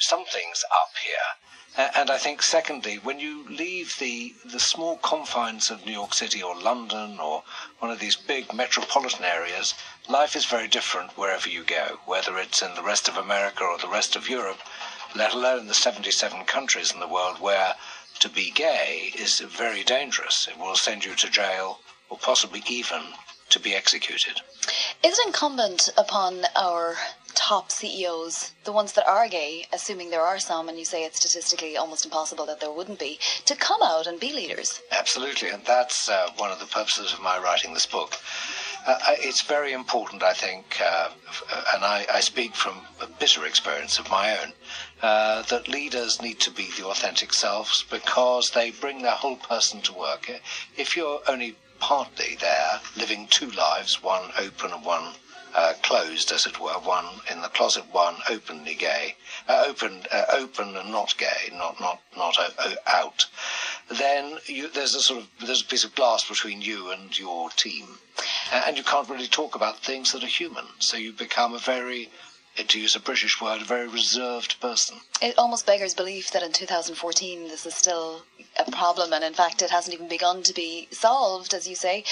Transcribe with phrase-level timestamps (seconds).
[0.00, 1.90] something's up here.
[1.94, 6.42] And I think, secondly, when you leave the, the small confines of New York City
[6.42, 7.42] or London or
[7.80, 9.74] one of these big metropolitan areas,
[10.08, 13.76] life is very different wherever you go, whether it's in the rest of America or
[13.76, 14.60] the rest of Europe,
[15.14, 17.74] let alone the 77 countries in the world where
[18.20, 20.48] to be gay is very dangerous.
[20.50, 23.02] It will send you to jail or possibly even
[23.50, 24.40] to be executed.
[25.04, 26.96] It's incumbent upon our
[27.46, 31.20] top CEOs, the ones that are gay, assuming there are some, and you say it's
[31.20, 34.80] statistically almost impossible that there wouldn't be, to come out and be leaders?
[34.90, 38.16] Absolutely, and that's uh, one of the purposes of my writing this book.
[38.84, 41.10] Uh, it's very important, I think, uh,
[41.72, 44.52] and I, I, speak from a bitter experience of my own,
[45.00, 49.80] uh, that leaders need to be the authentic selves because they bring their whole person
[49.82, 50.28] to work.
[50.76, 55.12] If you're only partly there, living two lives, one open and one
[55.56, 59.16] uh, closed, as it were, one in the closet, one openly gay,
[59.48, 62.36] uh, open, uh, open and not gay, not not not
[62.86, 63.24] out.
[63.88, 67.48] Then you, there's a sort of there's a piece of glass between you and your
[67.50, 67.86] team,
[68.52, 70.66] and you can't really talk about things that are human.
[70.78, 72.10] So you become a very
[72.56, 74.98] to use a British word, a very reserved person.
[75.20, 78.22] It almost beggars belief that in 2014 this is still
[78.58, 82.04] a problem, and in fact, it hasn't even begun to be solved, as you say.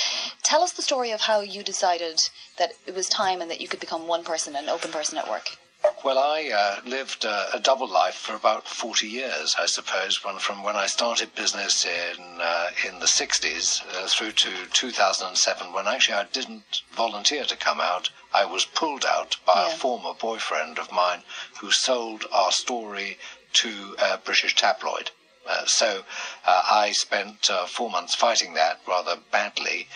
[0.42, 2.28] Tell us the story of how you decided
[2.58, 5.28] that it was time and that you could become one person, an open person at
[5.28, 5.56] work.
[6.04, 10.38] Well, I uh, lived uh, a double life for about 40 years, I suppose, when,
[10.38, 15.86] from when I started business in uh, in the 60s uh, through to 2007, when
[15.86, 18.10] actually I didn't volunteer to come out.
[18.34, 19.72] I was pulled out by yeah.
[19.72, 21.22] a former boyfriend of mine
[21.60, 23.16] who sold our story
[23.54, 25.10] to a British tabloid.
[25.46, 26.04] Uh, so
[26.46, 29.88] uh, I spent four months fighting that rather badly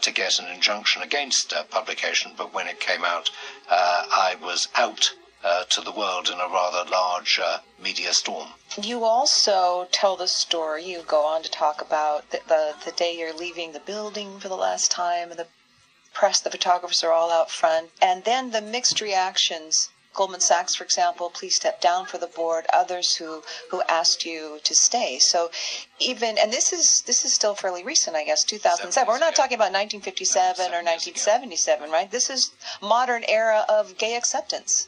[0.00, 2.32] to get an injunction against publication.
[2.36, 3.30] But when it came out,
[3.68, 5.12] I was out
[5.44, 8.48] uh, to the world in a rather large uh, media storm.
[8.80, 10.84] You also tell the story.
[10.84, 14.48] You go on to talk about the, the, the day you're leaving the building for
[14.48, 15.46] the last time, and the
[16.14, 19.90] press, the photographers are all out front, and then the mixed reactions.
[20.14, 22.66] Goldman Sachs, for example, please step down for the board.
[22.72, 25.18] Others who who asked you to stay.
[25.18, 25.50] So
[25.98, 29.08] even and this is this is still fairly recent, I guess, 2007.
[29.08, 32.08] We're not talking about 1957 or 1977, right?
[32.08, 34.86] This is modern era of gay acceptance.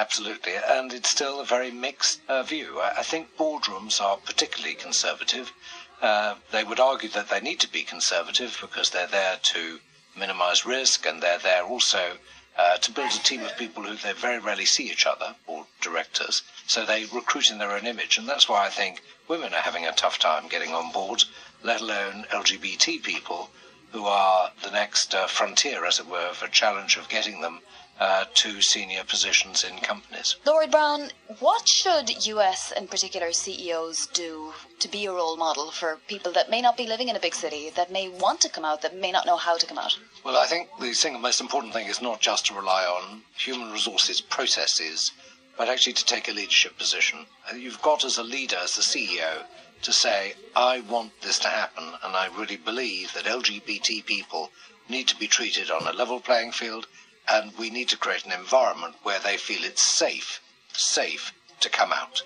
[0.00, 2.80] Absolutely, and it's still a very mixed uh, view.
[2.80, 5.52] I, think boardrooms are particularly conservative.
[6.00, 9.80] Uh, they would argue that they need to be conservative because they're there to
[10.16, 12.18] minimize risk and they're there also
[12.56, 15.66] uh, to build a team of people who they very rarely see each other, or
[15.80, 16.42] directors.
[16.68, 19.84] So they recruit in their own image, and that's why I think women are having
[19.84, 21.24] a tough time getting on board,
[21.64, 23.50] let alone LGBT people
[23.90, 27.62] who are the next uh, frontier, as it were, a challenge of getting them
[28.00, 30.36] uh, to senior positions in companies.
[30.46, 31.10] Lord Browne,
[31.40, 36.50] what should US and particular CEOs do to be a role model for people that
[36.50, 38.96] may not be living in a big city, that may want to come out, that
[38.96, 39.98] may not know how to come out?
[40.24, 43.72] Well, I think the single most important thing is not just to rely on human
[43.72, 45.12] resources processes,
[45.56, 47.26] but actually to take a leadership position.
[47.50, 49.42] Uh, you've got as a leader, as a CEO,
[49.82, 54.50] to say, I want this to happen, and I really believe that LGBT people
[54.88, 56.86] need to be treated on a level playing field
[57.30, 60.40] and we need to create an environment where they feel it's safe,
[60.72, 62.22] safe to come out.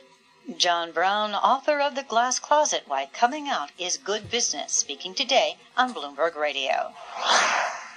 [0.56, 5.56] John Browne, author of The Glass Closet Why Coming Out is Good Business, speaking today
[5.76, 6.92] on Bloomberg Radio.